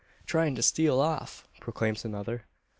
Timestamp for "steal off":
0.63-1.47